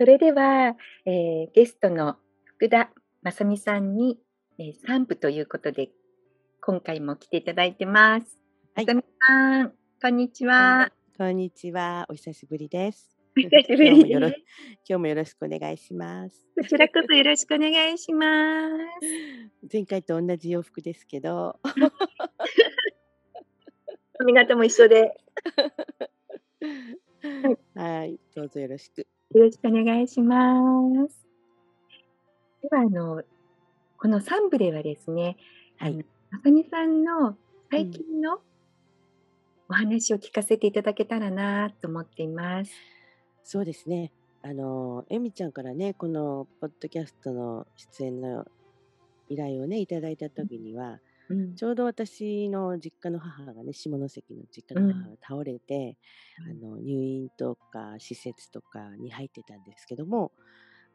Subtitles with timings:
[0.00, 2.88] それでは、えーゲストの福田
[3.22, 4.18] 正美さんに、
[4.58, 5.90] えー、散布ということで、
[6.62, 8.38] 今回も来ていただいてます。
[8.74, 10.90] はい正美さん、こんにちは。
[11.18, 12.06] こんにちは。
[12.08, 13.14] お久しぶりです。
[13.36, 13.50] 今
[14.86, 16.46] 日もよろしくお願いします。
[16.56, 18.70] こちらこそよろしくお願いしま
[19.02, 19.06] す。
[19.70, 21.60] 前回と同じ洋服ですけど、
[24.16, 25.14] 髪型も一緒で、
[27.76, 29.06] はい、どうぞよろしく。
[29.32, 30.36] よろしくお願いしま
[31.08, 31.26] す。
[32.62, 33.22] では、あの、
[33.96, 35.36] この3部ではですね、
[35.78, 37.36] はいまさみさんの
[37.70, 38.38] 最近の
[39.68, 42.72] お話を聞かせていただけたらなと思っています。
[43.44, 44.10] そうですね。
[44.42, 48.46] あの、えみちゃんからね、このポッドキャストの出演の
[49.28, 50.98] 依頼をね、いただいた時には、
[51.30, 51.54] うん。
[51.54, 55.96] ちょうど私の実家の母がね、下関の実家の母が倒れて、
[56.44, 56.66] うん。
[56.66, 60.32] あの入院とか施設とかに入ってたんですけども、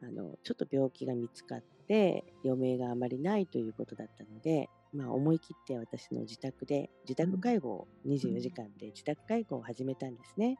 [0.02, 10.58] あのちょっと病気が見つかって余命があまりないということだったので、まあ、思い切って私の自宅で自宅介護を24時間で自宅介護を始めたんですね。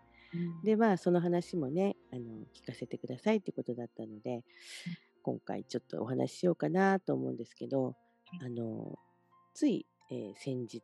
[0.64, 2.22] でまあその話もねあの
[2.54, 4.42] 聞かせてくださいってことだったので
[5.22, 7.94] 今回ちょっとお話ししようかなと思うんですけど
[8.42, 8.98] あの
[9.56, 10.82] つい、えー先日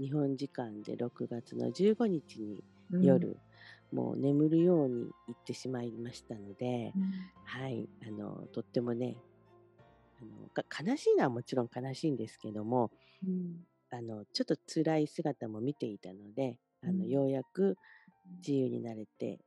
[0.00, 3.04] 日本時間で6月の15日にうん。
[3.04, 3.36] 夜、
[3.92, 7.12] もう眠るように行ってしまいましたので、うん。
[7.44, 9.16] はい、あのとってもね
[10.20, 12.90] あのか悲しいのはもちろん悲しいんですけども
[13.24, 13.60] うん。
[13.92, 17.08] あのちょっと辛い姿も見ていたのであの、うん。
[17.08, 17.76] ようやく
[18.44, 19.38] 自由になれて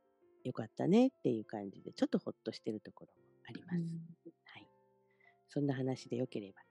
[0.44, 3.12] よかったねっていう感じでちょっとほっとしてるところも
[3.50, 4.32] あります。
[4.46, 4.66] はい、
[5.50, 6.67] そんな話でよければ。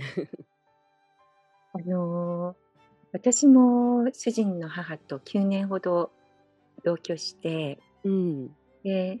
[0.00, 2.70] はい、あのー
[3.12, 6.12] 私も主人の母と9年ほど
[6.84, 8.48] 同居して、うん。
[8.84, 9.18] で、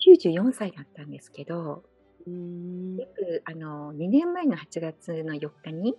[0.00, 1.82] 94歳だったんですけど、
[2.26, 2.96] うーん。
[2.96, 5.94] 約あの2年前の8月の4日に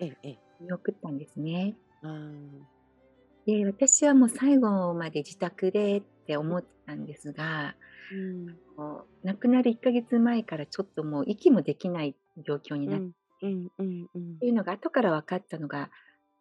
[0.00, 0.38] ええええ。
[0.60, 1.74] 見送ったんですね。
[2.02, 2.48] あー。
[3.46, 7.74] で、私はもう最後まで自宅でって思ってたんですが、
[8.12, 8.56] うん。
[9.24, 13.06] 亡くなる1ヶ月前からちょっともう息もできない状況になって、
[13.42, 15.90] うんうんうんっていうのが後から分かったのが、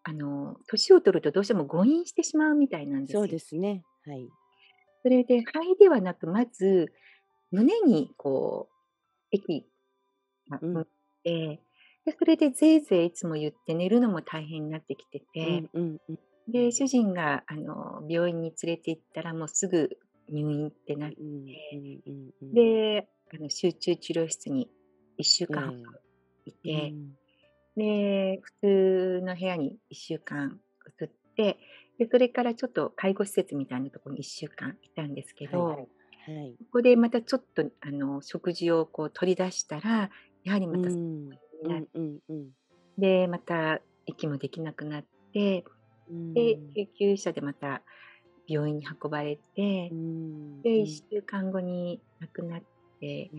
[0.04, 3.22] あの、年を取るとどうしても誤飲してしまうみたいなんですよ。
[3.22, 3.84] そうですね。
[4.06, 4.28] はい。
[5.04, 6.92] それで肺ではなく、まず
[7.52, 8.76] 胸にこう、
[9.32, 9.66] 液
[10.50, 10.88] がうん乗っ
[11.24, 11.62] て、
[12.06, 16.20] で、それでぜいぜいいつも言って寝るのも大変になってきてうてん、うんうん
[16.52, 19.90] で、主人があの病院に連れて行ったらもうすぐ
[20.30, 24.70] 入院ってなって、うんうんうんうんで、あの集中治療室に
[25.20, 25.74] 1週間
[26.46, 26.94] いえて、
[27.76, 30.60] で、普通の部屋に1週間
[31.02, 31.60] 移って、
[31.98, 35.84] で、それからちょっと介護施設みたいなところに1週間いたんですけど、はいは
[36.46, 36.56] い。
[36.60, 40.10] ここでまたちょっとあの食事をこう取り出したら、
[40.44, 41.30] やはりまた、うん。
[41.64, 42.50] うんうんうん。
[42.98, 45.64] で、また息もできなくなって、
[46.10, 46.34] うん。
[46.34, 47.84] で、救急車でまた
[48.48, 50.62] 病院に運ばれてう、ん。
[50.62, 52.62] で、1週間後に亡くなっ
[53.00, 53.32] て、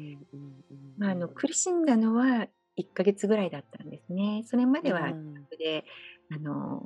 [0.98, 4.44] まあ、あの苦しんだのは1ヶ月ぐらいだったんですね。
[4.46, 5.34] それまではうん。
[5.58, 5.84] で、
[6.30, 6.82] あの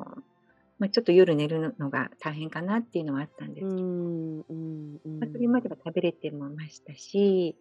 [0.79, 3.89] まあ、ちょっと夜寝るのが大変かなっていうのはあったんですけど、
[5.21, 7.57] まあ、それまでは食べれてもましたし、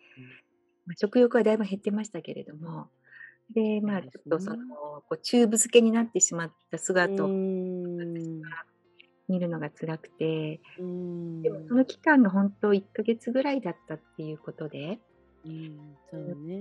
[0.85, 2.87] まあ、食欲はだいぶ減ってましたけれども、
[3.53, 4.57] で、まあ、ちょっとその、
[5.07, 8.41] こうチューブ漬けになってしまった姿うをん
[9.27, 11.41] 見るのが辛くて、うん。
[11.41, 14.99] でもその期間が本当1ヶ月ぐらいだったっていうことで、
[15.45, 16.55] うんそうね。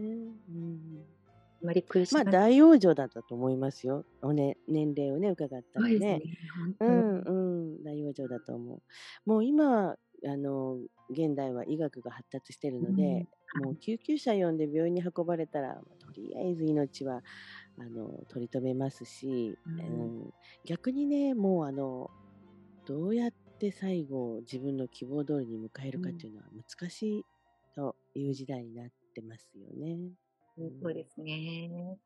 [0.48, 1.04] うん。
[1.62, 4.04] あまり苦しまあな大往生だったと思いますよ。
[4.22, 5.98] おね年齢をね伺ったらね。
[5.98, 6.22] ね。。
[6.80, 7.32] うんう
[7.80, 8.82] ん、大往生だと思う。
[9.24, 9.96] もう今あ
[10.36, 10.78] の
[11.10, 13.28] 現代は医学が発達してるので、
[13.62, 17.22] もう救急車呼んで病院に運ばれたら、まあとりあえず命は
[17.78, 19.80] あの取り留めますし、うん。
[19.80, 20.34] うん。
[20.64, 22.10] 逆にねもうあの
[22.86, 27.24] どうやって最後を自分の希望通りに迎えるかっていうのは難しい
[27.74, 30.10] という時代になってますよね。
[30.82, 31.98] そうですね。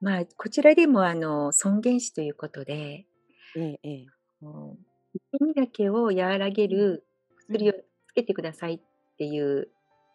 [0.00, 3.06] まあ、こちらでもあの尊厳死ということで、
[3.56, 4.06] えええ
[5.32, 7.04] 痛みだけを和らげる
[7.48, 7.72] 薬を
[8.06, 8.80] つけてくださいっ
[9.18, 9.68] ていう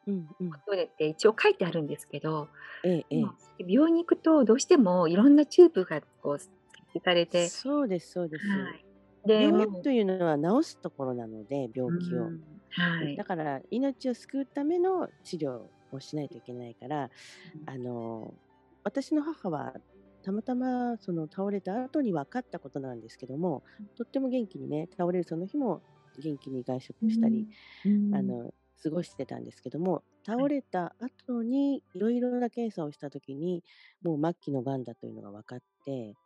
[0.08, 0.52] うんうん。
[0.52, 2.50] ことでって一応書いてあるんですけど、
[2.84, 3.24] ええ
[3.68, 6.52] 病院に行くとどうしてもいろんなチューブがこう設
[6.94, 8.48] 置されて、そうですそうです。
[8.48, 8.85] はい、
[9.26, 12.60] で病も院というのは治すところなので病気を、うん。
[12.70, 13.18] はい。
[13.18, 17.12] だから命を救うための治療をしないといけないから、
[17.54, 17.66] うん。
[17.66, 18.36] あの
[18.84, 19.76] 私の母は
[20.24, 23.64] たまたまその倒れた後に分かったことなんですけども、
[23.98, 25.84] とっても元気にね、倒れるその日も
[26.18, 27.48] 元気に外食したり、
[27.84, 27.90] うん。
[28.12, 33.64] あの、過ごしてたんですけども、倒れた後にいろいろな検査をした時に、
[34.02, 36.18] もう末期の癌だというのが分かって、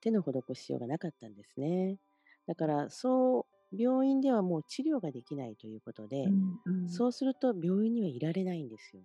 [0.00, 1.98] 手の施しようがなかったんですね。
[2.46, 6.86] だから、そう、病院ではもう治療ができないということで、うんうん。
[6.86, 9.02] そうすると病院にはいられないんですよ。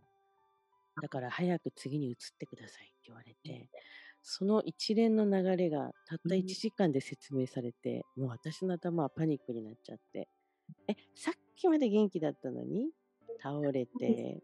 [0.99, 3.69] だから早く次に移ってくださいって言われて、
[4.21, 6.55] その一連の流れがたった1うん。
[6.55, 10.29] 時間で説明されて、もう私の頭はパニックになっちゃって、
[10.87, 12.91] え、さっきまで元気だったのに？
[13.37, 14.43] 倒れて、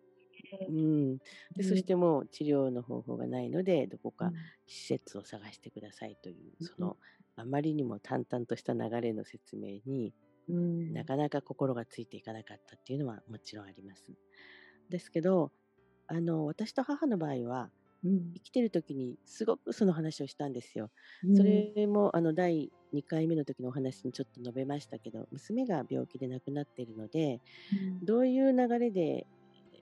[0.68, 0.74] うね。
[0.74, 1.20] ん。
[1.58, 1.78] で、そうん。
[1.78, 4.52] してもう治療の方法がないので、どこかうん。
[4.68, 6.88] 施設を探してくださいという、そうん。
[6.88, 6.98] の
[7.38, 10.16] あまりにも淡々とした流れの説明に、
[10.48, 10.94] うん。
[10.94, 14.14] なかなか心がついていかなかったっていうのはもちろんあります。
[14.90, 15.52] ですけど、
[16.08, 17.72] あの、私と母の場合は、
[18.04, 18.38] うん。
[18.38, 20.92] 生きてる時にすごくその話をしたんですよ。
[21.34, 21.68] そうん。
[21.76, 27.42] れもあの第2回目の時のお話にちょっと述べましたけど、娘が病気で亡くなっているので、
[27.72, 28.02] うん。
[28.02, 29.28] どういう流れで、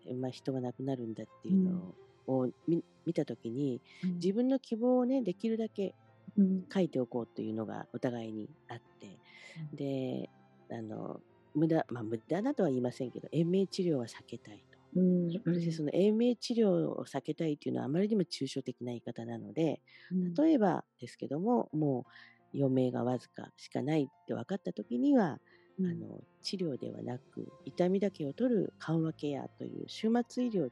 [0.05, 1.85] え、まあ、人が亡くなるんだっていううん。
[1.87, 1.95] の
[2.27, 4.23] をみ見た時に、うん。
[4.23, 5.95] 自分の希望をね、できるだけ
[6.37, 6.65] うん。
[6.73, 9.21] 書いておこうというのがお互いにあって、
[9.55, 9.69] うん。
[9.73, 10.31] で、
[10.71, 11.21] あの、
[11.53, 14.79] 無駄まあ、無駄なとは言いませんけど、延命治療は避けたいと。
[14.95, 15.73] うんうそしてん。
[15.73, 20.39] その延命治療を避けたいっていうのはあまりにも抽象的な言い方なので、うん。
[20.39, 22.05] 例えばですけども、も
[22.53, 25.41] う余命がわずかしかないって分かった時には、
[25.77, 26.01] うん。
[26.01, 30.69] あの、治療ではなく、痛みだけを取る緩和ケアという終末医療、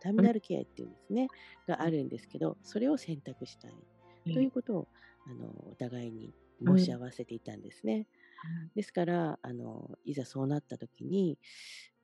[0.00, 0.26] ターミうん。
[0.26, 1.30] ナルケアっていうんですね、
[1.66, 3.89] があるんですけど、それを選択したいええ。
[4.32, 4.88] ということを、
[5.26, 6.34] あの、お互いに
[6.64, 6.92] 申しうん。
[6.92, 8.08] 合わせていたんですね。
[8.34, 8.70] はい。
[8.74, 11.38] ですから、あの、いざそうなった時に、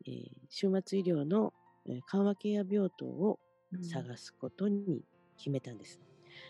[0.07, 1.55] えー終末医療の、
[1.87, 3.41] え、緩和ケア病棟を
[3.73, 4.07] うん。
[4.07, 5.05] 探すことに
[5.37, 6.01] 決めたんです。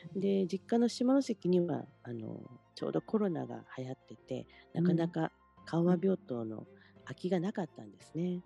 [0.04, 0.12] うん。
[0.14, 5.10] で、実家の下関には、あの、ちょうどコロナが流行ってて、なかなうん。
[5.10, 5.32] か
[5.64, 5.96] 緩うん。
[5.96, 6.68] 和病棟の
[7.04, 8.44] 空きがなかったんですね。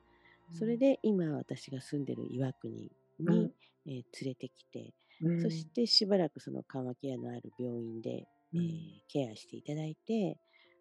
[0.53, 0.79] それうん。
[0.79, 3.53] で今私が住んでる岩国に、うん。
[3.87, 4.95] えー連れてきて、
[5.37, 5.71] そしうん。
[5.73, 9.01] てしばらくその緩和ケアのある病院で、えーうん。
[9.09, 10.39] ケアしていただいて、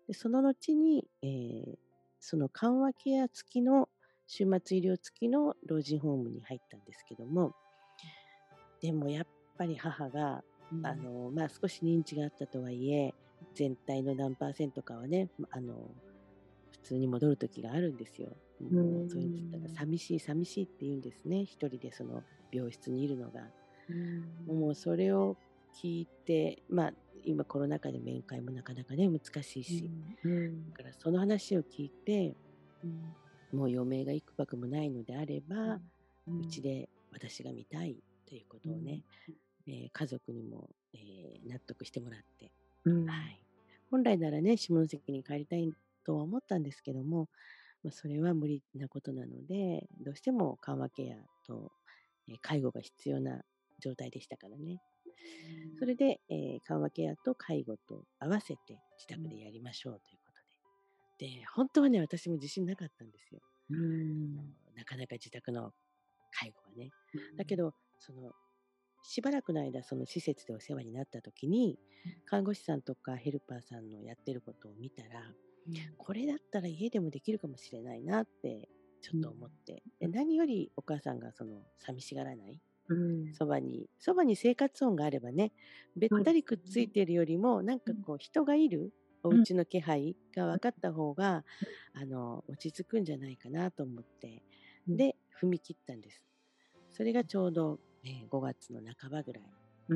[0.08, 1.76] で、その後に、えー
[2.22, 3.90] その緩和ケア付きの
[4.28, 7.54] 終末医療付きの老人ホームに入ったんですけども、
[8.82, 9.28] でもやっ
[9.58, 10.82] ぱり母が、うん。
[10.82, 13.16] あの、まあ、少し認知があったとはいえ、
[13.54, 15.96] 全体の何パーセントかはね、ま、あの、
[16.72, 18.38] 普通に戻る時があるんですよ。
[18.72, 19.90] うーもうそういうつったらん。
[19.90, 23.52] 寂しい寂しいって言うんですね、一人でその病室にいるのが。
[23.90, 24.30] うーん。
[24.46, 25.38] もうそれを
[25.74, 26.92] 聞いて、まあ、
[27.24, 30.16] 今コロナ禍で面会もなかなかね、難しいうし、ん。
[30.24, 30.74] うん。
[30.78, 32.38] だからその話を聞いて、
[32.84, 33.16] うん。
[33.52, 35.82] もう余命が幾ばくもないのであれば、
[36.38, 38.76] うちで私が見たいということうん。
[38.76, 39.04] をね、
[39.68, 42.52] えー家族にも、えー納得してもらって、
[42.86, 43.06] うん。
[43.06, 43.46] はい。
[43.92, 45.74] 本来ならね、下関に帰りたい
[46.06, 47.30] とは思ったんですけども、
[47.84, 51.74] まあ、それは無理なことなので、どうしても緩和ケアと、
[52.30, 53.44] えー介護が必要な
[53.80, 54.82] 状態でしたからね。
[55.80, 59.18] それで、えー緩和ケアと介護と合わせて自うん。
[59.18, 60.32] 宅でやりましょうというこ
[61.20, 61.30] とで。
[61.40, 63.42] で、本当はね、私も自信なかったんですよ。
[64.76, 65.74] なかなか自宅の
[66.32, 66.94] 介護はね。
[67.14, 67.22] うん。
[67.38, 68.34] だけど、その、
[69.02, 72.22] しばらくの間、その施設でお世話になった時に、うん。
[72.26, 75.36] 看護師さんとかヘルパーさんのやってることを見たら、
[75.68, 75.98] うん。
[75.98, 78.70] これだったら家でもできるかもしれないなって
[79.02, 79.34] ちょっとうん。
[79.34, 79.84] 思って。
[80.00, 82.62] で、何よりお母さんがその寂しがらない。
[82.90, 83.40] うん。
[83.40, 85.54] そばに、そばに生活音があればね、
[85.96, 86.44] べったり。
[86.44, 87.94] くっついてるよりも、なんうん。
[87.94, 88.94] かこう人がいる
[89.24, 89.46] おうん。
[89.46, 90.58] 家の気配がうん。
[90.58, 91.70] 分かった方が、うん。
[91.94, 94.44] あの、落ち着くんじゃないかなと思って、
[94.88, 95.00] うん。
[95.00, 96.24] で、踏み切ったんです。
[96.90, 99.44] それがちょうど、えー5月の半ばぐらい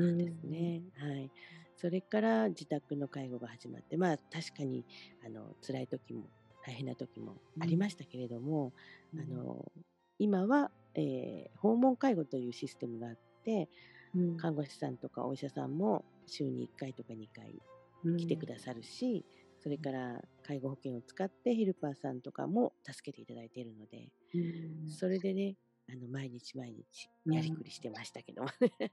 [0.00, 0.48] なんですん。
[0.48, 0.82] ね。
[0.96, 1.32] はい。
[1.76, 4.86] それから自宅の介護が始まって、まあ確かに、
[5.20, 7.78] あの、辛い時も大変な時もありうん。
[7.78, 8.74] ましたけれども、
[9.12, 9.20] うん。
[9.20, 9.72] あの、
[10.18, 13.70] 今は、えー訪問介護というシステムがあって、
[14.14, 14.36] うん。
[14.36, 17.62] 看護師さんとかお医者さんも週に1回とか2回
[18.04, 18.16] うん。
[18.18, 19.26] 来てくださるし、
[19.60, 24.98] それから介護保険を使ってヘルパーさんとかも助けていただいているので、うん。
[24.98, 25.56] それでね、
[25.88, 27.56] あの、毎日毎日やりうん。
[27.56, 28.92] くりしてましたけどもね。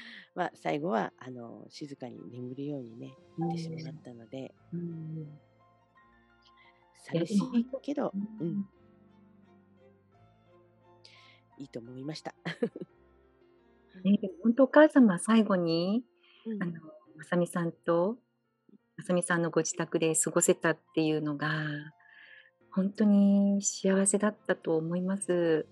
[0.34, 4.02] まあ、最後は、あの、静かに眠るようにね、う行ってしまっん。
[4.02, 5.40] たので、うん。
[6.94, 8.64] 寂しいけど、ううん、ん。
[11.58, 12.34] いいと思いました。
[14.04, 16.04] ね、でもほんとお母様最後に、
[16.46, 16.62] うん。
[16.62, 16.72] あの、
[17.16, 18.18] まさみさんと、
[18.96, 21.64] まさみさんのご自宅で過ごせたっていうのが、
[22.70, 25.66] ほんとに幸せだったと思います。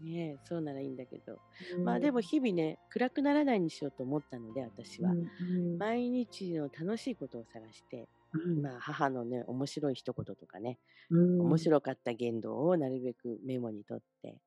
[0.00, 1.40] ねえ、そうならいいんだけど。
[1.76, 2.22] うまあ、でもん。
[2.22, 5.10] 日々ね、暗くならないにしようと思ったので、私は。
[5.10, 5.78] うんうん。
[5.78, 8.62] 毎日の楽しいことを探して、うん。
[8.62, 10.78] まあ、母のね、面白い一言とかね、
[11.10, 11.40] うん。
[11.42, 14.38] 面白かった言動をなるべくメモに取って、うん。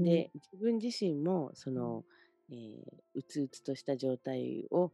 [0.00, 1.98] で、自分自身もそうん。
[1.98, 2.04] の、
[2.50, 2.82] えー
[3.14, 4.92] うつうつとした状態を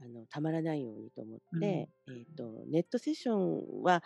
[0.00, 1.60] あのたまらないようにと思っうん。
[1.60, 4.02] て、えーと、ネットセッションは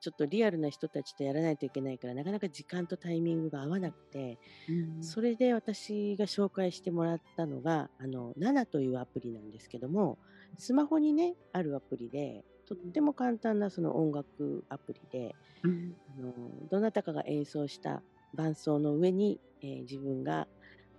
[0.00, 4.98] ちょっとリアルな人たちとやらないといけないから、なかなか時間とタイミングが合わなくて、うん。
[5.00, 10.18] それで私が紹介してもらったのが、あの、ナナというアプリなんですけども、
[10.56, 15.98] スマホにね、あるアプリで、とっても簡単なその音楽アプリで、うん。
[16.08, 16.32] あの、
[16.68, 18.04] どなたかが演奏した
[18.34, 20.48] 伴奏の上に、えー自分が、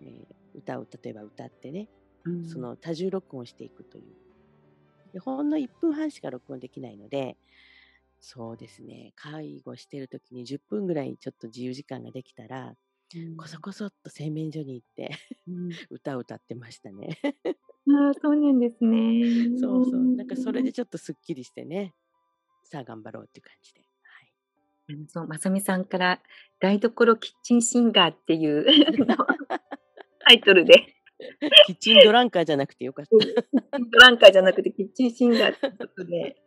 [0.01, 1.89] えー歌を例えば歌ってね、
[2.23, 2.39] うん。
[2.41, 4.15] その多重録音していくという。
[5.13, 7.37] でほんの1分半しか録音できないので、
[8.19, 12.75] そうですね、介護してる時に10分ぐらいちょっと自由時間ができたら、
[13.15, 13.35] うん。
[13.37, 15.11] こそこそっと洗面所に行って
[15.47, 15.79] うん。
[15.91, 17.19] 歌を歌ってましたね。
[17.89, 18.95] ああ、そうなんですね。
[19.55, 20.11] そううそう。
[20.15, 20.63] なんかそれん。
[20.63, 21.95] でちょっとすっきりしてね、
[22.63, 23.88] さあ頑張ろうっていう感じで。
[25.07, 26.19] そう、まさみさんから
[26.59, 28.65] 台所キッチンシンガーっていう
[30.25, 30.95] タイトルで
[31.65, 33.25] キッチンドランカーじゃなくてよかっうん、た。
[33.25, 33.43] キッ
[33.75, 36.37] チンブランカーじゃなくてキッチンシンガーってことで。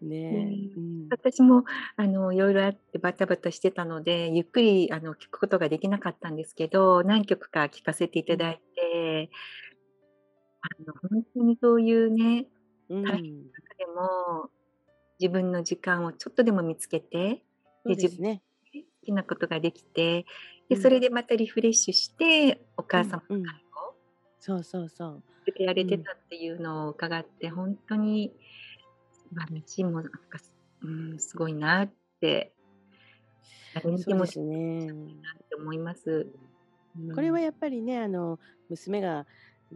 [0.00, 1.08] ねうん。
[1.10, 1.64] 私も
[1.96, 8.26] あの、色々あってバタバタしてたので、ゆっくりあの、聞くことができなかったんですけど、何曲か聴かせていうん。
[8.26, 9.30] ただいて
[10.62, 12.46] あの、ほんとにそういうね、
[12.88, 13.50] う大変なん。
[13.50, 14.50] 中でも、
[15.24, 17.42] 自分の時間をちょっとでも見つけて、
[17.86, 18.42] で、自分好
[19.02, 20.26] きなことができて、
[20.68, 20.90] で、そうん。
[20.90, 23.42] れでまたリフレッシュして、おうん、母様のうん。
[23.42, 23.96] 介護
[24.38, 25.24] そうそうそう。
[25.46, 25.88] 続けられうん。
[25.88, 28.32] てたっていうのを伺って、ほんとに
[29.12, 32.52] 素晴らしいものなんか、すうーん、すごいなって、
[33.72, 34.88] 誰にでもすね。
[34.92, 36.26] なって思います。
[36.96, 37.40] うこれはん。
[37.40, 38.38] やっぱりね、あの、
[38.68, 39.26] 娘が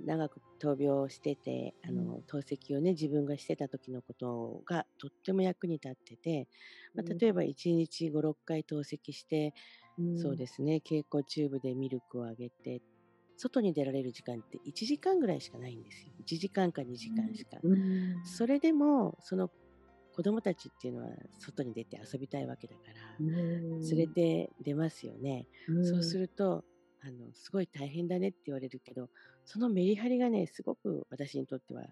[0.05, 1.89] 長く闘病してて、うん。
[1.89, 6.49] あの、透析をね、自分がしてた時のことがとっても役に立ってて、
[6.97, 7.21] ま、うん。
[7.21, 9.55] 例えば1日5、6回透析して、
[9.99, 10.09] うん。
[10.15, 12.83] そうですね、経口チューブでミルクをあげて、
[13.37, 16.15] 外に出られる時間って1時間ぐらいしかないんですよ。
[16.19, 17.63] 1時間か2時間しか。
[17.63, 18.23] うん。
[18.23, 19.51] それでも、その
[20.13, 23.27] 子供たちっていうのは外に出て遊びたいわけだから、うー
[23.91, 24.15] 連れん。
[24.15, 25.49] て出ますよね。
[25.69, 26.19] うそうす。
[26.19, 26.65] ると、
[27.01, 29.11] あの、すごい大変だねって言われるけど、
[29.49, 31.83] そのメリハリがね、すごく私にとっては、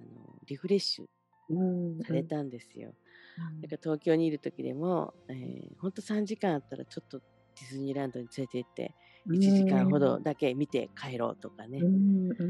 [0.00, 1.06] あの、リフレッシュ
[1.48, 2.06] うーん、うん。
[2.06, 2.88] されたんですよ。
[2.90, 2.98] だか
[3.36, 3.68] うん。
[3.76, 8.96] ら東京にいる時でも、ええ、ほんと3時間あったらちょっとディズニーランドに連れて行って、
[9.26, 10.22] うー1時間ほどん。
[10.22, 11.82] だけ見て帰ろうとかね。
[11.82, 12.46] うーん、うー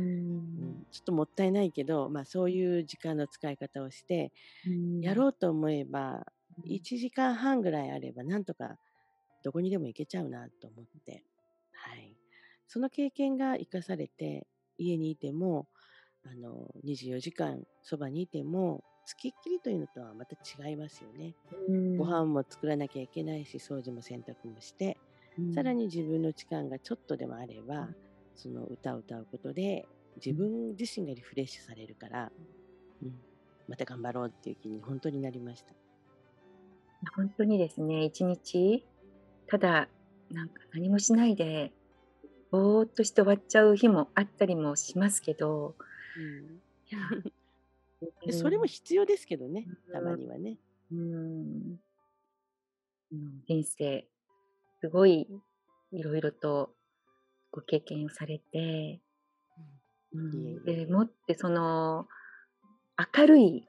[0.56, 0.84] うん、ん。
[0.90, 4.32] ちょっともったいないけど、ま、そういう時間の使い方をして、
[4.64, 4.75] うーん。
[5.00, 6.26] やろうと思えば、
[6.58, 6.64] うん。
[6.64, 8.78] 1時間半ぐらいあれば、なんとか
[9.42, 11.25] どこにでも行けちゃうなと思って、
[11.73, 12.13] はい。
[12.68, 14.47] その経験が生かされて、
[14.78, 15.68] 家にいても、
[16.23, 21.37] あの、24時間そばにいても、付きっきりというのとはまた違いますよね。
[21.97, 22.06] ごん。
[22.06, 25.00] 飯も作らなきゃいけないし、掃除も洗濯もして、
[25.37, 25.47] うん。
[25.50, 27.94] さらに自分の時間がちょっとでもあれば、うん。
[28.35, 30.37] その歌を歌うことで、自うん。
[30.37, 32.47] 分自身がリフレッシュされるから、うん。
[33.02, 33.23] うん、
[33.68, 35.75] また頑張ろうっていう気にほんとになりました。
[37.02, 38.88] ま、ほんとにですね、1日、
[39.47, 39.92] ただ、
[40.30, 41.74] なんか何もしないで、
[42.54, 45.75] ぼーっとして終わっちゃう日もあったりもしますけど
[46.16, 46.61] うん。
[48.32, 48.68] それもん。
[48.68, 50.11] 必要ですけどね、たうーん。
[50.11, 50.56] まにはね。
[50.92, 51.80] うーん。
[53.12, 54.06] うん、人生、
[54.80, 55.26] すごい
[55.90, 56.70] 色々と
[57.50, 59.00] ご経験をされて
[60.12, 60.64] ううん。
[60.64, 60.87] で。
[60.87, 62.06] もってその、
[63.16, 63.68] 明るい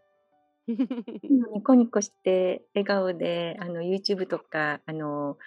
[0.67, 5.37] うん、ニコニコして笑顔で、あの、YouTube とか、あの、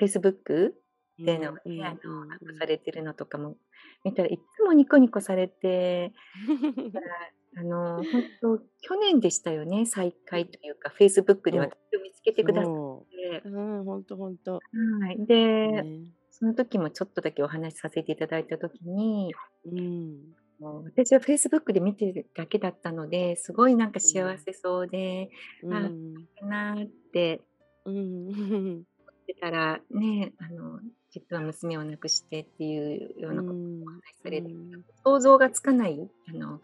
[0.00, 0.72] Facebook
[1.18, 3.56] でのね、うの、アッんうされてるのとかも
[4.04, 6.12] 見たらいっつもニコニコされて、
[7.56, 10.42] あの、ほんと、去年でしたよね、再うん。
[10.42, 12.34] 会というか、Facebook でそ私を見つけう。
[12.34, 12.74] てくださっ。
[13.10, 14.64] てうん、ほんとほんと。
[15.02, 15.20] はい。
[15.26, 16.12] で、ね。
[16.30, 20.34] その時もちょっとだけお話しさせていただいた時にうん。
[20.60, 24.10] もう、私は Facebook で見てるだけだったので、すごいなんかうん。
[24.10, 25.30] 幸せそうで、
[25.62, 26.28] うああ、ん。
[26.40, 27.42] かなって
[27.84, 28.28] うん。
[29.26, 30.80] てたら、ね、あの、
[31.12, 34.84] 実は娘を亡くしてっていうよううなことおん、話しうされて、ん。
[35.04, 36.62] 想像がつかない、あの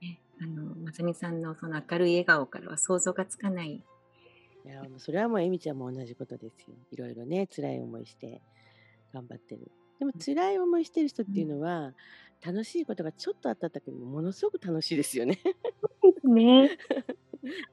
[0.00, 3.84] ね、あの、まさみさんのその明るい笑顔からは想像がつかない
[4.64, 6.76] いや、もうそれはもうエミちゃんも同じことですよ。
[6.90, 8.42] 色々ね、辛い思いして
[9.12, 9.72] 頑張ってる。
[9.98, 10.24] でもうん。
[10.24, 11.50] 辛い思いしてる人っていううん。
[11.50, 11.94] のは、
[12.44, 15.38] 楽しいことがちょっとあっただけでも、ものすごく楽しいですよね。
[16.24, 16.68] ね。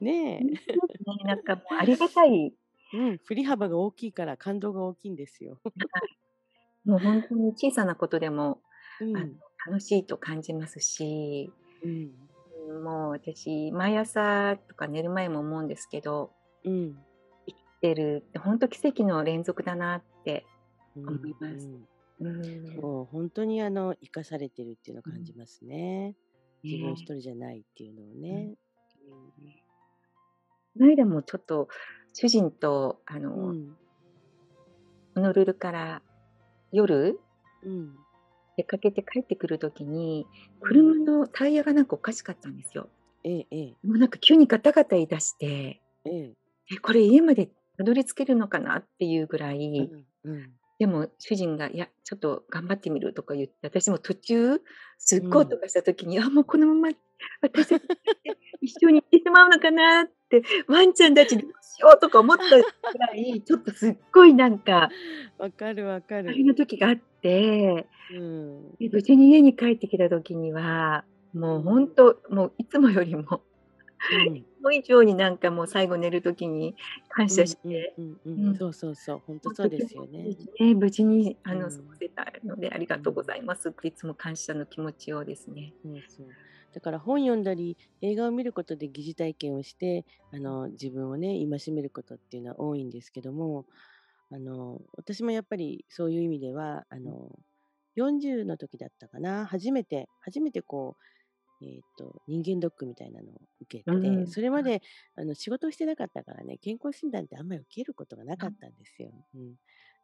[0.00, 1.24] ねえ。
[1.24, 2.54] なんかもうありがたい
[2.92, 5.60] うん、振り幅が大きいから感動が大きいんですよ。
[5.92, 6.18] はい。
[6.84, 8.62] もう本当に小さなことでも、
[9.12, 9.42] あの、うん。
[9.66, 12.28] 楽しいと感じますし、うん。
[12.68, 16.34] うん、もう私、毎朝とか寝る前も思うんですけど、
[16.64, 17.04] うん。
[17.46, 20.44] 生きてるって本当奇跡の連続だなって
[21.06, 21.70] 思うんいます。
[22.20, 22.26] うん。
[22.26, 22.82] うん。
[22.82, 25.12] そう、本当にあの、生かされてるっていうのをうん。
[25.12, 26.16] 感じますね。
[26.70, 27.04] 自分一ね。
[27.04, 28.38] 人じゃないっていうのをうん。
[28.44, 28.54] ね。
[29.08, 29.32] うん。
[30.74, 31.68] こないだもちょっと
[32.12, 33.76] 主人とあの、うん。
[35.14, 36.02] ホノルルから
[36.72, 37.18] 夜
[37.64, 37.94] うん。
[38.56, 40.26] 出かけて帰ってくる時に、
[40.60, 40.68] うん。
[40.68, 42.88] 車のタイヤがなんかおかしかったんですよ。
[43.24, 43.76] ええええ。
[43.82, 46.32] もうなんか急にガタガタ言い出して、ええ。
[46.74, 49.90] え、これ家までたどり着けるのかなっていうぐらい、
[50.24, 50.50] うんうん。
[50.78, 54.60] でも主人が、いや、ちょっと頑張ってみるとか言って、私も途中、
[54.98, 55.30] すっうん。
[55.30, 56.88] ごい音がした時に、あ、もうこのまま
[57.40, 57.82] 私たち
[58.60, 60.12] 一緒に行ってしまうのかなって、
[60.68, 64.90] ワンちゃんたちどうしようとか思ったぐらい、 ちょっとすっごいなんか、
[65.38, 66.44] わかるわかあれる。
[66.44, 68.76] の時があって、うん。
[68.78, 71.94] で、無事に家に帰ってきた時には、もうほんうん。
[71.94, 73.42] と、もういつもよりも
[74.62, 76.76] も以上になんかもう最後寝る時に
[77.08, 78.44] 感謝うんうんして、うんうん。
[78.46, 80.36] うん、そうそうそう、ほんとそうですよね。
[80.76, 82.00] 無事にあの過ごうん。
[82.00, 83.24] せたのでありがとうごうん。
[83.24, 85.74] ざいますっていつも感謝の気持ちをですね。
[85.82, 86.36] そうそう。
[86.72, 93.66] だから本読んだり、映画を見ることで疑似体験をして、あの、自分をね、戒めることっていうのは多いんですけども、
[94.30, 97.38] あの、私もやっぱりそういう意味では、あの、
[97.96, 101.02] 40の時だったかな、初めて初めてこう、
[101.64, 104.82] えっと、人間ドックみたいなのを受けて、うん、それまで、
[105.16, 109.10] あの、仕事をしてなかったからね、健康診断ってあんまり受けることがなかったんですよ。
[109.34, 109.54] うん。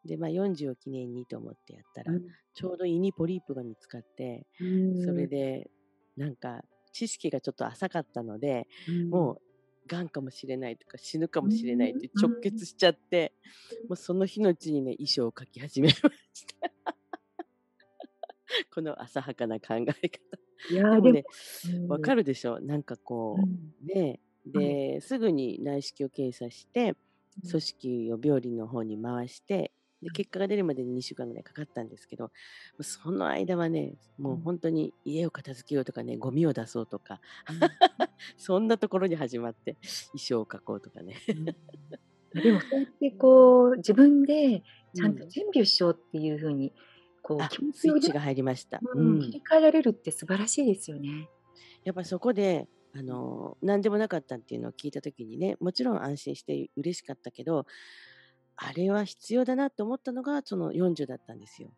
[0.05, 2.23] で、まあ、40を記念にと思ってやったら、うん、
[2.55, 5.71] ちょうど胃にポリープが見つかって、うそれん、で、
[6.17, 6.63] なんか、
[6.93, 9.43] 知識がちょっと浅かったので、うん、もう、
[9.89, 12.41] 癌かもしれないとか死ぬかもしれないっうん、て直うん。
[12.41, 13.33] 結しちゃって、
[13.89, 15.95] もうその日のうちにね、遺書を書き始めま
[16.33, 16.95] した。
[18.75, 20.48] この浅はかな考え方。
[20.71, 21.25] いや、でもね、
[21.75, 22.61] うん、わかるでしょ。
[22.61, 24.21] なんかこうね、
[24.55, 24.67] はい。
[24.67, 26.97] で、すぐに内視鏡検査して、
[27.43, 30.11] うん、組織を病理の方に回して、で、はい。
[30.13, 32.31] 結果が出るまでに2週間ぐらいかかったんですけど、
[32.81, 37.61] その間はね、もううん、本当に家を片付けようとかね、ゴミを出そうとか、うん、
[38.37, 39.77] そんなところに始まって、
[40.15, 41.17] 遺書を書こうとかね。
[41.29, 41.49] うん。
[42.39, 44.63] あ、でもそうやってこう、自分で
[44.95, 45.31] ちゃんとうん。
[45.31, 46.73] 準備をしようっていう風に、
[47.29, 48.83] こうあ、気持ちスイッチが入りました。
[48.95, 49.33] ううん、切ん。
[49.33, 51.29] り替えられるって素晴らしいですよね。
[51.85, 57.67] やっぱそこで、あうん、の、何でもなかったっていうのを聞いた時にね、もちろん安心して嬉しかったけど、
[58.57, 61.73] あれは必要だなって思ったのが、その40だったんですよ。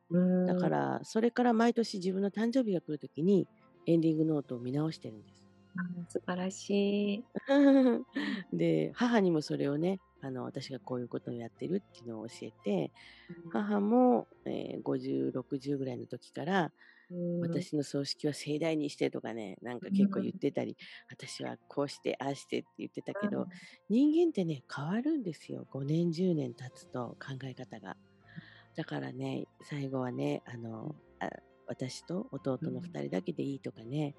[0.47, 3.49] だから、それから毎年自分の誕生日が来る時に、
[3.87, 5.45] エンディングノートを見直してるんです。
[6.09, 6.71] 素晴らし
[7.15, 7.25] い。
[7.49, 8.07] うん、
[8.53, 12.93] で、母にもそれをね、あの、私がこういうことをやってるっていうのを教えて、
[13.29, 16.73] うん、母も、えー50、60ぐらいの時から、
[17.11, 20.77] うーん、私の葬式は盛大にしてとかね、なんかう結構言っん、てたり、
[21.11, 25.67] 私はこうしてああしてって言ってたけど、うん、人間ってね、変わるんですよ。
[25.71, 27.97] 5年、10年経つと考え方が。
[28.77, 31.31] だからね、最後はね、あの、あ
[31.67, 34.17] 私と弟のうん、2人だけでいいとかね、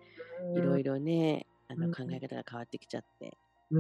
[0.53, 3.37] いろいろね、あの考えうん、方が変わってきちゃって。
[3.71, 3.79] うー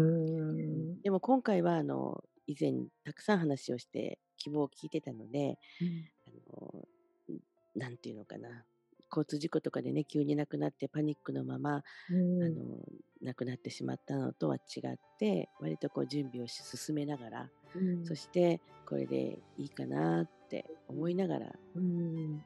[0.57, 2.73] うん、ん、でも今回はあの、以前
[3.03, 6.87] たくさん話をして希望を聞いてたので、うん、あの、
[7.35, 7.39] ん
[7.79, 8.65] なんていうのかな、
[9.11, 12.79] 交通事故とかでね、急に亡くなってパニックのまま、うーん、あの、
[13.21, 22.41] 亡くなってしまったのとは違って、割とこう準備をし進めながら、うん、そしてこれでいいかなって思いながらうん、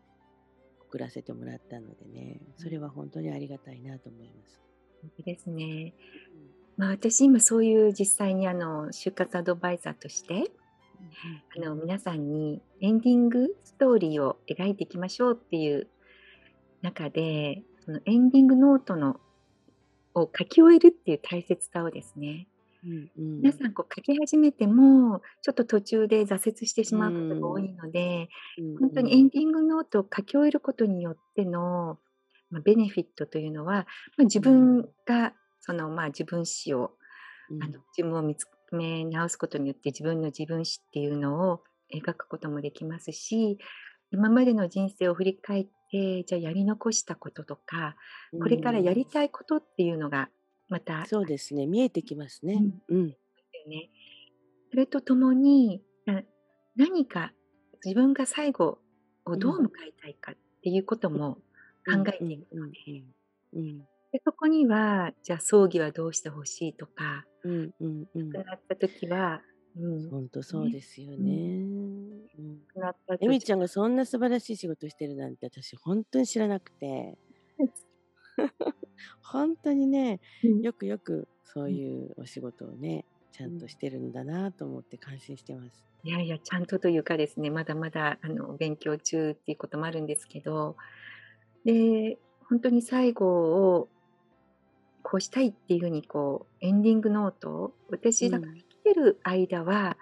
[0.80, 4.64] 送らせてもらったのでね、それは本当にありがたいなと思います。
[5.02, 5.96] ほんとですね。
[6.34, 6.52] うん。
[6.78, 10.52] まあ、私今そういう実際にあの、就活アドバイザーとして。
[11.56, 15.90] あの、皆さんにエンディングストーリーを描いていきましょうっていう
[16.82, 19.20] 中で、そのエンディングノートの
[20.16, 22.48] を書き終えるっていう大切さをですね、
[22.84, 23.44] うんうん。
[23.44, 27.60] 皆さんこう書き始めても、ちょっと途中で挫折してしうまうことが多ん。
[27.60, 29.24] いので、うんほんとにエうん。
[29.24, 32.00] ンディングノートを書き終えることによっての、
[32.52, 34.76] ま、ベネフィットというのは、ま、自うん。
[34.76, 35.34] 分が
[35.66, 36.92] その、まあ、自分史を
[37.60, 37.84] あの、うん。
[37.98, 43.58] 自分を見つめ直すことによって、自分の自分史っていうのを描くこともできますし、
[44.12, 47.96] 今までの人生を振り返って、じゃあやり残したこととか、
[48.34, 48.94] うこれからやん。
[48.94, 50.30] りたいことっていうのが
[50.70, 52.56] またそうですね、見えてきますね。
[52.90, 53.10] うん、うん。
[53.10, 53.16] よ
[53.68, 53.90] ね。
[54.72, 56.22] それとともに、な
[56.76, 57.34] 何か
[57.84, 58.80] 自分が最後
[59.26, 59.66] をどううん。
[59.66, 61.36] 迎えたいかっていうことも
[61.86, 62.74] 考うんうえていくのんうん
[63.54, 63.60] うん。
[63.60, 63.86] うん。
[64.16, 68.38] で、そこには、じゃあ葬儀はどうして欲しいとか、うんうんうん。
[68.38, 69.42] 亡くなった時は
[69.76, 70.10] うん。
[70.10, 70.72] ほんとそうね。
[70.72, 71.26] ですようん。
[71.26, 71.68] ね。
[72.38, 72.62] うん。
[72.76, 77.18] なったエとじミちゃんがそんな素晴らしい仕事してるなんて、私ほんとに知らなくて。
[79.22, 80.62] ほんとにね、うん。
[80.62, 81.78] よくよくそううん。
[81.78, 83.70] いうお仕事をね、ちゃんとうん。
[83.70, 85.86] してるんだなと思って感心してます。
[86.04, 90.78] いやいや、ちゃんとというかですね、まだまだあの、勉強中っていうこともあるんですけど、
[91.66, 93.90] で、ほんとに最後を
[95.08, 98.58] こうしたいっていう風にこう、エンディングノート、私だからうん。
[98.58, 99.98] 生きてる間は、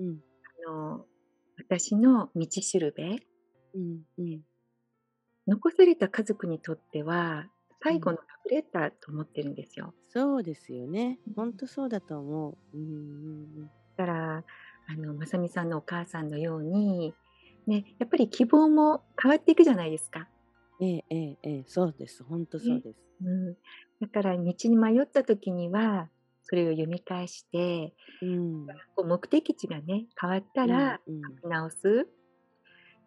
[0.00, 0.20] うん。
[0.66, 1.04] あの、
[1.58, 3.18] 私の道しるべ
[3.74, 4.40] うんうん。
[5.46, 7.48] 残された家族にとっては、うん。
[7.82, 9.92] 最後のラブレターと思ってるんですよ。
[10.08, 11.18] そうですよね。
[11.28, 11.34] うん。
[11.34, 12.56] ほんとそうだと思う。
[12.74, 12.94] うんうんう
[13.64, 13.70] ん。
[13.98, 14.44] だから、
[14.88, 17.12] あの、まさみさんのお母さんのように、
[17.66, 20.28] ね、やっぱり希望も変わっていくじゃないですか。
[20.80, 22.22] ええええええ、そうです。
[22.24, 22.80] ほんとそうね。
[22.80, 22.98] です。
[23.22, 23.56] うん。
[24.00, 26.10] だから道に迷った時には、
[26.42, 28.80] それを読み返して、うん。
[28.96, 31.42] こう目的地がね、変わったうんらうん。
[31.42, 32.06] 書き直す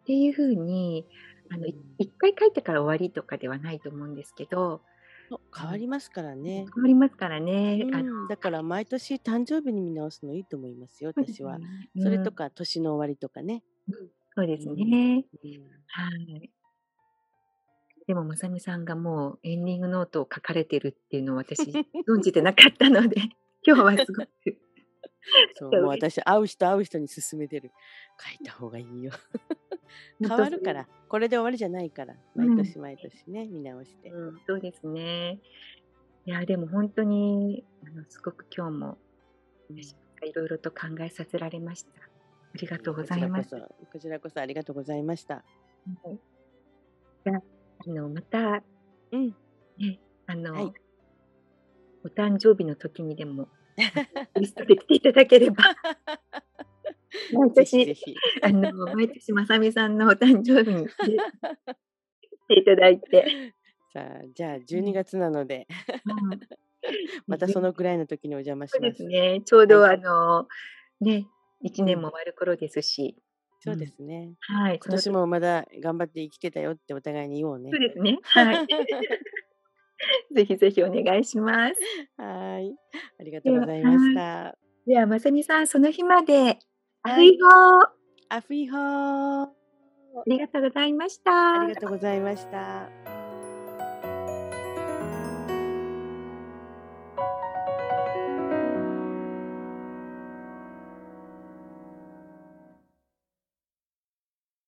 [0.02, 1.06] っていう風に、
[1.50, 2.00] あの、いうん。
[2.00, 4.82] 1回書いてから終わりとかではないと思うんですけど、
[5.56, 6.66] 変わりますからね。
[6.74, 7.86] 変わりますからうね。
[7.92, 11.58] あのん、だから毎年誕生日に見直すのいいと思いますよ、私は。
[11.58, 11.90] ね。
[11.98, 12.24] それうん。
[12.24, 13.62] とか年の終わりとかね。
[13.88, 14.74] うん、そうですうん。
[14.74, 15.26] ね。
[15.44, 15.84] うん。
[15.88, 16.50] はい。
[18.10, 21.62] でも、まさみさんがもうエンディングノートを書かれてるっていうのを私
[22.08, 23.20] 存じてなかったので、
[23.64, 24.28] 今日はすごく
[25.54, 27.70] そう、もう私、会う人会う人に勧めてる。
[28.18, 29.12] 書いた方がいいよ。
[30.18, 30.88] 変わるから。
[31.08, 32.16] これで終わりじゃないから。
[32.34, 32.56] 毎うん。
[32.56, 34.10] 年毎年ね、見直して。
[34.10, 35.38] うん、そうですね。
[36.26, 38.98] いや、でもほんとに、あの、すごく今日も、
[39.70, 39.76] うん。
[39.76, 41.92] 私が色々と考えさせられました。
[42.02, 43.50] ありがとうございます。
[43.50, 45.44] ちらこそこちらこそありがとうございました。
[46.02, 46.18] はい。
[47.24, 47.40] じゃ、
[47.86, 48.62] あの、また
[49.12, 49.36] うん。
[49.78, 50.64] ね、あはい。
[50.66, 50.74] の
[52.04, 53.48] お誕生日の時にでも、
[54.34, 55.64] ゲストで来ていただければ。
[57.32, 58.22] 毎 ぜひ年、ぜひ。
[58.42, 63.26] あの、毎年まさみさんのお誕生日にで来ていただいて。
[63.92, 64.94] さあ、じゃあじゅうにうん。
[64.94, 65.66] がつなので。
[66.04, 66.40] うん。
[67.26, 68.96] またそのくらいの時にお邪魔そうでします。
[68.96, 69.80] すね、ちょうはい。
[69.80, 70.48] どあの、
[71.00, 71.26] ね、
[71.62, 72.02] いちねんうん。
[72.02, 73.16] も終わる頃ですし。
[73.66, 73.88] うそうでん。
[73.88, 74.34] すね。
[74.40, 77.70] はい、今年もまだ頑張って生きてたよってお互いに言おうね。
[77.72, 78.66] そうですね、 はい。
[80.34, 81.74] ぜひぜひお願いします。
[82.16, 82.76] はい、
[83.18, 84.14] ありがとうございましはい。
[84.14, 84.56] た。
[84.86, 86.58] では、まさみさん、その日まで、
[87.02, 87.34] アフはい。
[87.34, 87.90] イホー。
[88.28, 89.48] アフイホー。
[90.16, 91.20] ありがとうございまし
[91.52, 91.68] ありた。
[91.68, 92.90] がとうございました。